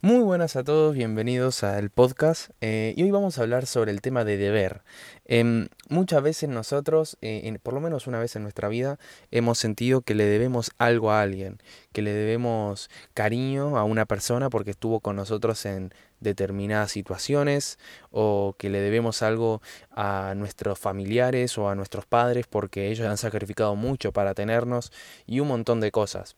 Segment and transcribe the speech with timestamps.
[0.00, 2.50] Muy buenas a todos, bienvenidos al podcast.
[2.60, 4.82] Eh, y hoy vamos a hablar sobre el tema de deber.
[5.24, 9.00] Em, muchas veces nosotros, eh, por lo menos una vez en nuestra vida,
[9.32, 11.58] hemos sentido que le debemos algo a alguien,
[11.90, 17.80] que le debemos cariño a una persona porque estuvo con nosotros en determinadas situaciones,
[18.12, 23.18] o que le debemos algo a nuestros familiares o a nuestros padres porque ellos han
[23.18, 24.92] sacrificado mucho para tenernos
[25.26, 26.36] y un montón de cosas.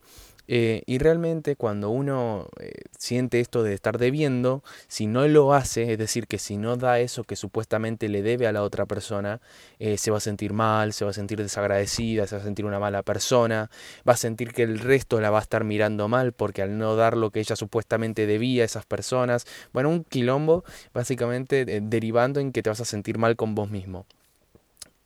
[0.53, 5.93] Eh, y realmente cuando uno eh, siente esto de estar debiendo, si no lo hace,
[5.93, 9.41] es decir, que si no da eso que supuestamente le debe a la otra persona,
[9.79, 12.65] eh, se va a sentir mal, se va a sentir desagradecida, se va a sentir
[12.65, 13.71] una mala persona,
[14.09, 16.97] va a sentir que el resto la va a estar mirando mal porque al no
[16.97, 22.51] dar lo que ella supuestamente debía a esas personas, bueno, un quilombo básicamente derivando en
[22.51, 24.05] que te vas a sentir mal con vos mismo.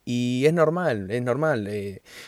[0.05, 1.69] Y es normal, es normal.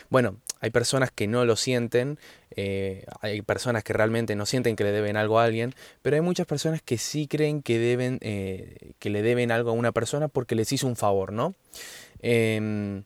[0.09, 2.19] bueno, hay personas que no lo sienten,
[2.55, 6.21] eh, hay personas que realmente no sienten que le deben algo a alguien, pero hay
[6.21, 10.27] muchas personas que sí creen que, deben, eh, que le deben algo a una persona
[10.27, 11.55] porque les hizo un favor, ¿no?
[12.19, 13.03] Em,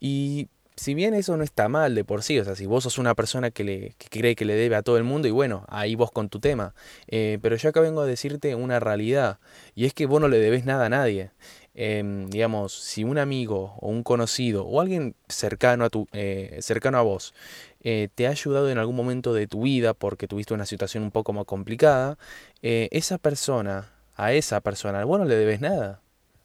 [0.00, 2.98] y si bien eso no está mal de por sí, o sea, si vos sos
[2.98, 5.64] una persona que, le, que cree que le debe a todo el mundo, y bueno,
[5.68, 6.74] ahí vos con tu tema,
[7.08, 9.38] eh, pero yo acá vengo a decirte una realidad,
[9.74, 11.30] y es que vos no le debes nada a nadie.
[11.76, 16.98] Em, digamos, si un amigo o un conocido o alguien cercano a, tu, eh, cercano
[16.98, 17.34] a vos
[17.82, 21.10] eh, te ha ayudado en algún momento de tu vida porque tuviste una situación un
[21.10, 22.16] poco más complicada,
[22.62, 26.00] eh, esa persona, a esa persona, vos no le debes nada.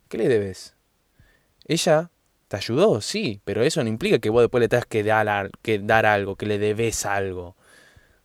[0.07, 0.75] ¿Qué le debes?
[1.65, 2.09] Ella
[2.47, 5.77] te ayudó, sí, pero eso no implica que vos después le tengas que dar, que
[5.77, 7.55] dar algo, que le debes algo.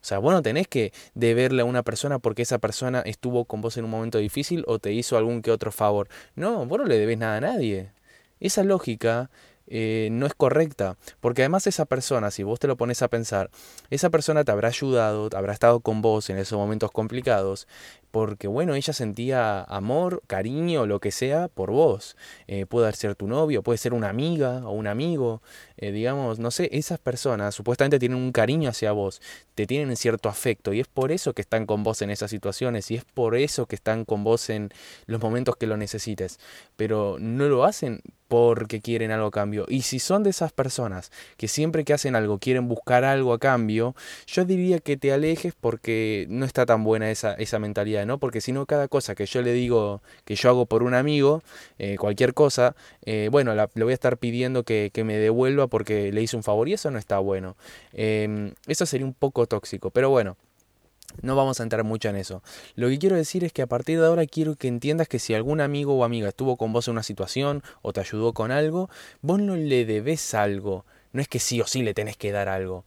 [0.04, 3.62] O sea, vos no tenés que deberle a una persona porque esa persona estuvo con
[3.62, 6.08] vos en un momento difícil o te hizo algún que otro favor.
[6.36, 7.90] No, vos no le debes nada a nadie.
[8.38, 9.30] Esa lógica
[9.66, 10.96] eh, no es correcta.
[11.20, 13.50] Porque además esa persona, si vos te lo pones a pensar,
[13.90, 17.66] esa persona te habrá ayudado, habrá estado con vos en esos momentos complicados,
[18.10, 22.16] porque bueno, ella sentía amor, cariño, lo que sea, por vos.
[22.46, 25.42] Eh, puede ser tu novio, puede ser una amiga o un amigo,
[25.76, 29.20] eh, digamos, no sé, esas personas supuestamente tienen un cariño hacia vos,
[29.54, 32.90] te tienen cierto afecto y es por eso que están con vos en esas situaciones
[32.90, 34.70] y es por eso que están con vos en
[35.06, 36.38] los momentos que lo necesites,
[36.76, 39.66] pero no lo hacen porque quieren algo a cambio.
[39.68, 43.38] Y si son de esas personas que siempre que hacen algo quieren buscar algo a
[43.38, 43.94] cambio,
[44.26, 48.18] yo diría que te alejes porque no está tan buena esa, esa mentalidad, ¿no?
[48.18, 51.42] Porque si no, cada cosa que yo le digo que yo hago por un amigo,
[51.78, 52.74] eh, cualquier cosa,
[53.04, 56.66] eh, bueno, le voy a estar pidiendo que, me devuelva porque le hice un favor
[56.68, 57.56] y eso no está bueno.
[57.92, 60.36] Em, eso sería un poco tóxico, pero bueno.
[61.22, 62.42] No vamos a entrar mucho en eso.
[62.74, 65.34] Lo que quiero decir es que a partir de ahora quiero que entiendas que si
[65.34, 68.90] algún amigo o amiga estuvo con vos en una situación o te ayudó con algo,
[69.22, 70.84] vos no le debes algo.
[71.12, 72.84] No es que sí o sí le tenés que dar algo.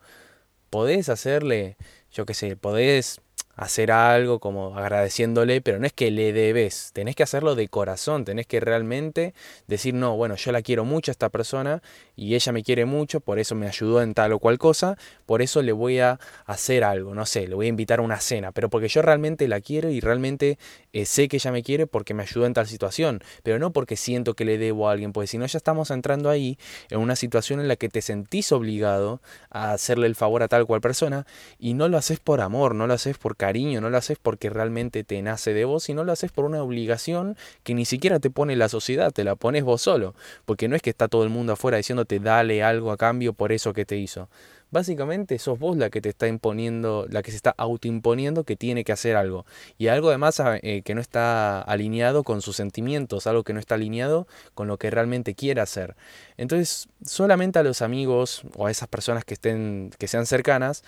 [0.70, 1.78] Podés hacerle,
[2.12, 3.22] yo qué sé, podés
[3.58, 8.24] hacer algo como agradeciéndole, pero no es que le debes, tenés que hacerlo de corazón,
[8.24, 9.34] tenés que realmente
[9.68, 11.82] decir, no, bueno, yo la quiero mucho a esta persona
[12.16, 14.96] y ella me quiere mucho, por eso me ayudó en tal o cual cosa,
[15.26, 18.20] por eso le voy a hacer algo, no sé, le voy a invitar a una
[18.20, 20.60] cena, pero porque yo realmente la quiero y realmente
[20.94, 23.98] eh, sé que ella me quiere porque me ayudó en tal situación, pero no porque
[23.98, 26.60] siento que le debo a alguien, porque si no ya estamos entrando ahí
[26.92, 29.20] en una situación en la que te sentís obligado
[29.50, 31.26] a hacerle el favor a tal cual persona
[31.58, 34.50] y no lo haces por amor, no lo haces por cariño, no lo haces porque
[34.50, 38.30] realmente te nace de vos, sino lo haces por una obligación que ni siquiera te
[38.30, 40.16] pone la sociedad, te la pones vos solo,
[40.46, 43.52] porque no es que está todo el mundo afuera diciéndote dale algo a cambio por
[43.52, 44.30] eso que te hizo.
[44.70, 48.84] Básicamente sos vos la que te está imponiendo, la que se está autoimponiendo que tiene
[48.84, 49.46] que hacer algo.
[49.78, 53.62] Y algo además ah, eh, que no está alineado con sus sentimientos, algo que no
[53.62, 55.96] está alineado con lo que realmente quiere hacer.
[56.36, 60.84] Entonces, solamente a los amigos o a esas personas que estén, que sean cercanas,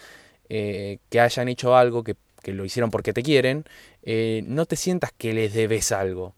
[0.49, 3.65] eh, que hayan hecho algo que que lo hicieron porque te quieren,
[4.03, 6.35] eh, no te sientas que les debes algo.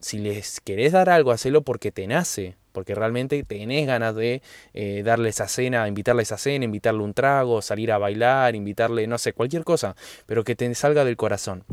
[0.00, 4.42] Si les querés dar algo, hacelo porque te nace, porque realmente tenés ganas de
[4.74, 9.18] eh, darle esa cena, invitarle esa cena, invitarle un trago, salir a bailar, invitarle, no
[9.18, 9.94] sé, cualquier cosa,
[10.26, 11.64] pero que te salga del corazón.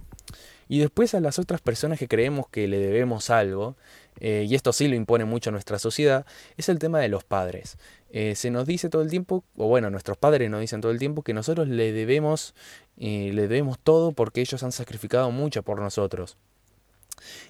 [0.67, 3.75] Y después a las otras personas que creemos que le debemos algo,
[4.19, 6.25] eh, y esto sí lo impone mucho nuestra sociedad,
[6.57, 7.77] es el tema de los padres.
[8.11, 10.99] Eh, se nos dice todo el tiempo, o bueno, nuestros padres nos dicen todo el
[10.99, 12.55] tiempo que nosotros le debemos,
[12.97, 16.37] eh, le debemos todo porque ellos han sacrificado mucho por nosotros.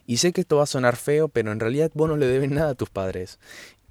[0.06, 2.50] Y sé que esto va a sonar feo, pero en realidad vos no le debes
[2.50, 3.39] nada a tus padres.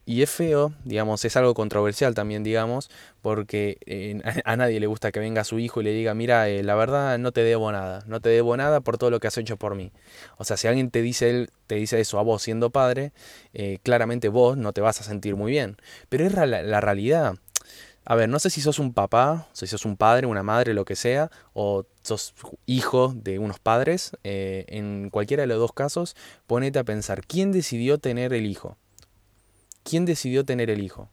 [0.09, 2.89] Y es feo, digamos, es algo controversial también, digamos,
[3.21, 6.63] porque eh, a nadie le gusta que venga su hijo y le diga, mira, eh,
[6.63, 9.37] la verdad no te debo nada, no te debo nada por todo lo que has
[9.37, 9.93] hecho por mí.
[10.39, 13.13] O sea, si alguien te dice, él, te dice eso a vos siendo padre,
[13.53, 15.77] eh, claramente vos no te vas a sentir muy bien.
[16.09, 17.35] Pero es la realidad.
[18.07, 20.87] a ver, no sé si sos un papá, si sos un padre, una madre, lo
[20.87, 22.35] que sea, o sos
[22.65, 26.17] hijo de unos padres, en cualquiera de los dos casos,
[26.47, 28.79] ponete a pensar, ¿quién decidió tener el hijo?
[29.89, 31.09] ¿Quién decidió tener el hijo?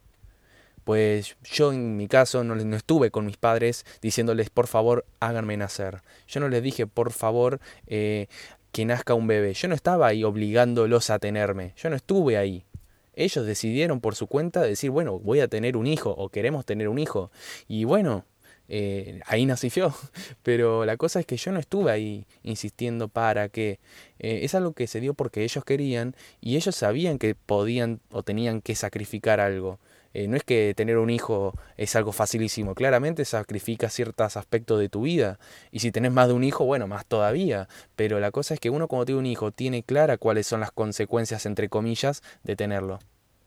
[0.83, 5.55] Pues yo en mi caso no, no, estuve con mis padres diciéndoles por favor háganme
[5.55, 6.01] nacer.
[6.27, 8.27] Yo no les dije por favor eh,
[8.73, 9.53] que nazca un bebé.
[9.53, 11.71] Yo no estaba ahí obligándolos a tenerme.
[11.77, 12.65] Yo no estuve ahí.
[13.13, 16.89] Ellos decidieron por su cuenta decir, bueno, voy a tener un hijo o queremos tener
[16.89, 17.31] un hijo.
[17.69, 18.25] Y bueno,
[18.69, 19.93] eh, ahí nací yo.
[20.43, 23.79] Pero la cosa es que yo no estuve ahí insistiendo para que...
[24.19, 28.23] Eh, es algo que se dio porque ellos querían y ellos sabían que podían o
[28.23, 29.79] tenían que sacrificar algo.
[30.13, 34.87] Eh, no es que tener un hijo es algo facilísimo, claramente sacrifica ciertos aspectos de
[34.87, 35.39] tu vida.
[35.71, 37.67] Y si tenés más de un hijo, bueno, más todavía.
[37.97, 40.71] Pero la cosa es que uno cuando tiene un hijo tiene clara cuáles son las
[40.71, 42.99] consecuencias, entre comillas, de tenerlo.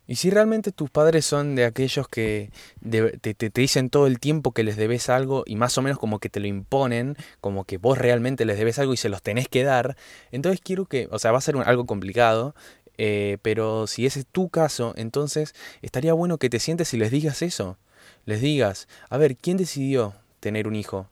[0.08, 2.50] Y si realmente tus padres son de aquellos que
[2.80, 6.30] te, dicen todo el tiempo que les debes algo y más o menos como que
[6.30, 9.64] te lo imponen, como que vos realmente les debes algo y se los tenés que
[9.64, 9.98] dar,
[10.32, 12.54] entonces quiero que, o sea, va a ser algo complicado,
[12.96, 17.10] eh, pero si ese es tu caso, entonces estaría bueno que te sientes y les
[17.10, 17.76] digas eso.
[18.24, 21.10] Les digas, a ver, ¿quién decidió tener un hijo?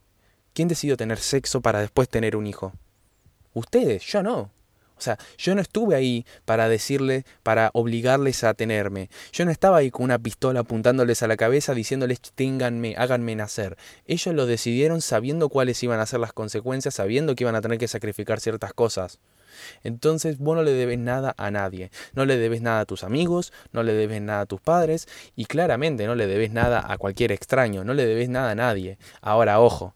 [0.54, 2.72] ¿Quién decidió tener sexo para después tener un hijo?
[3.52, 4.50] Ustedes, yo no.
[4.98, 9.10] O sea, yo no estuve ahí para decirles, para obligarles a tenerme.
[9.32, 13.76] Yo no estaba ahí con una pistola apuntándoles a la cabeza diciéndoles ténganme, háganme nacer.
[14.06, 17.78] Ellos lo decidieron sabiendo cuáles iban a ser las consecuencias, sabiendo que iban a tener
[17.78, 19.19] que sacrificar ciertas cosas.
[19.82, 21.90] Entonces vos no le debes nada a nadie.
[22.14, 25.46] No le debes nada a tus amigos, no le debes nada a tus padres y
[25.46, 28.99] claramente no le debes nada a cualquier extraño, no le debes nada a nadie.
[29.20, 29.94] Ahora, ojo.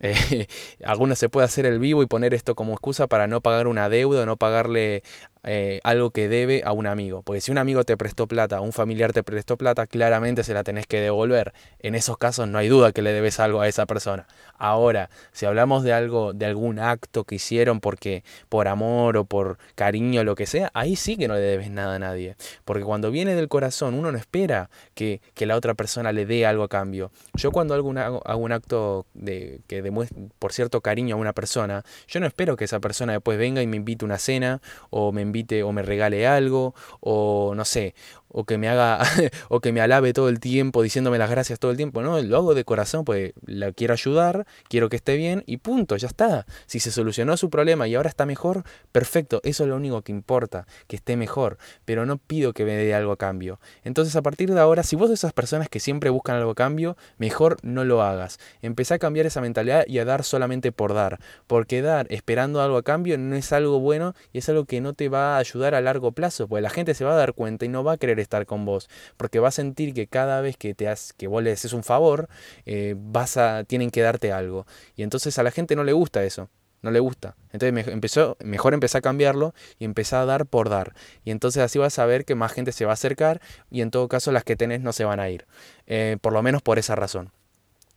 [0.00, 0.46] Eh,
[1.16, 4.26] se puede hacer el vivo y poner esto como excusa para no pagar una deuda,
[4.26, 5.02] no pagarle
[5.46, 7.22] eh, algo que debe a un amigo.
[7.22, 10.64] Porque si un amigo te prestó plata, un familiar te prestó plata, claramente se la
[10.64, 11.54] tenés que devolver.
[11.78, 14.26] En esos casos no hay duda que le debes algo a esa persona.
[14.58, 19.58] Ahora, si hablamos de algo, de algún acto que hicieron porque por amor o por
[19.76, 22.36] cariño lo que sea, ahí sí que no le debes nada a nadie.
[22.64, 26.44] Porque cuando viene del corazón, uno no espera que, que la otra persona le dé
[26.44, 27.12] algo a cambio.
[27.34, 31.84] Yo cuando hago, hago un acto de, que demuestre por cierto cariño a una persona,
[32.08, 34.60] yo no espero que esa persona después venga y me invite a una cena
[34.90, 37.94] o me invite o me regale algo o no sé,
[38.28, 39.00] o que me haga
[39.48, 42.36] o que me alabe todo el tiempo diciéndome las gracias todo el tiempo, no, lo
[42.36, 46.46] hago de corazón, pues la quiero ayudar, quiero que esté bien y punto, ya está.
[46.66, 50.12] Si se solucionó su problema y ahora está mejor, perfecto, eso es lo único que
[50.12, 53.58] importa, que esté mejor, pero no pido que me dé algo a cambio.
[53.84, 56.54] Entonces, a partir de ahora, si vos de esas personas que siempre buscan algo a
[56.54, 58.38] cambio, mejor no lo hagas.
[58.60, 62.76] Empecé a cambiar esa mentalidad y a dar solamente por dar, porque dar esperando algo
[62.76, 65.80] a cambio no es algo bueno y es algo que no te va ayudar a
[65.80, 68.20] largo plazo, pues la gente se va a dar cuenta y no va a querer
[68.20, 71.42] estar con vos, porque va a sentir que cada vez que, te has, que vos
[71.42, 72.28] le haces un favor,
[72.66, 74.66] eh, vas a, tienen que darte algo.
[74.94, 76.48] Y entonces a la gente no le gusta eso
[76.82, 77.36] no le gusta.
[77.52, 80.94] Entonces empezó, mejor empecé a cambiarlo y empecé a dar por dar.
[81.24, 83.40] Y entonces así vas a ver que más gente se va a acercar
[83.70, 85.46] y en todo caso las que tenés no se van a ir.
[85.86, 87.32] Eh, por lo menos por esa razón.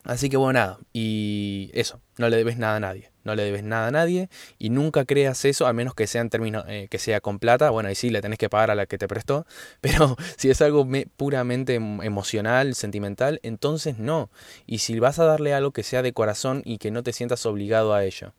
[0.04, 0.80] Así que bueno, nada.
[0.94, 4.70] Y eso, no le debes nada a nadie no le debes nada a nadie y
[4.70, 7.90] nunca creas eso, a menos que sea en términos eh, que sea con plata, bueno,
[7.90, 9.46] ahí sí le tenés que pagar a la que te prestó,
[9.82, 14.30] pero si es algo puramente em, emocional, sentimental, entonces no.
[14.66, 17.46] Y si vas a darle algo que sea de corazón y que no te sientas
[17.46, 18.34] obligado a ello.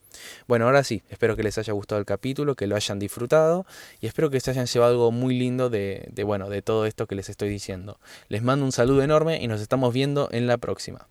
[0.48, 3.64] Bueno, ahora sí, espero que les haya gustado el capítulo, que lo hayan disfrutado
[4.00, 7.06] y espero que se hayan llevado algo muy lindo de, de bueno, de todo esto
[7.06, 8.00] que les estoy diciendo.
[8.28, 11.06] Les mando un saludo enorme y nos estamos viendo en la próxima.